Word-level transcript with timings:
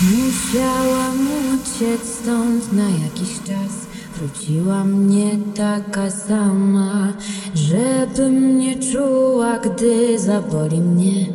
Musiałam 0.00 1.28
uciec 1.54 2.08
stąd 2.22 2.72
na 2.72 2.88
jakiś 2.88 3.28
czas. 3.46 3.86
Wróciłam 4.16 5.08
nie 5.08 5.30
taka 5.54 6.10
sama 6.10 7.12
Żebym 7.54 8.58
nie 8.58 8.92
czuła, 8.92 9.58
gdy 9.58 10.18
zaboli 10.18 10.80
mnie. 10.80 11.26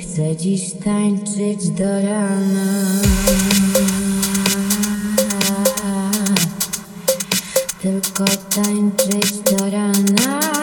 Chcę 0.00 0.36
dziś 0.36 0.72
tańczyć 0.84 1.70
do 1.70 2.02
rana. 2.02 2.66
Tylko 7.82 8.24
tańczyć 8.54 9.32
do 9.32 9.70
rana 9.70 10.61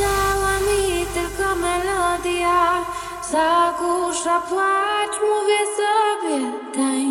Została 0.00 0.58
mi 0.60 1.06
tylko 1.14 1.54
melodia. 1.54 2.84
Zagłusza 3.30 4.40
płacz, 4.40 5.16
mówię 5.20 5.60
sobie 5.76 6.52
tań 6.74 7.09